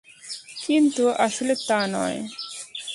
[0.63, 2.19] কিন্তু, আসলে তা নয়!